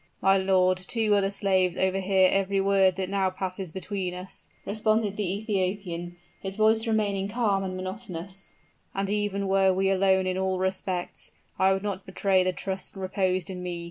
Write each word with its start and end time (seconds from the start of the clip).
"My 0.19 0.35
lord, 0.35 0.79
two 0.79 1.13
other 1.13 1.29
slaves 1.29 1.77
overhear 1.77 2.27
every 2.31 2.59
word 2.59 2.95
that 2.95 3.07
now 3.07 3.29
passes 3.29 3.71
between 3.71 4.15
us," 4.15 4.47
responded 4.65 5.15
the 5.15 5.31
Ethiopian, 5.31 6.15
his 6.41 6.55
voice 6.55 6.87
remaining 6.87 7.27
calm 7.29 7.63
and 7.63 7.75
monotonous; 7.75 8.55
"and 8.95 9.11
even 9.11 9.47
were 9.47 9.71
we 9.71 9.91
alone 9.91 10.25
in 10.25 10.39
all 10.39 10.57
respects, 10.57 11.31
I 11.59 11.71
would 11.71 11.83
not 11.83 12.07
betray 12.07 12.41
the 12.43 12.51
trust 12.51 12.95
reposed 12.95 13.51
in 13.51 13.61
me. 13.61 13.79